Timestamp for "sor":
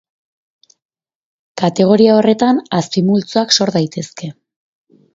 3.61-3.77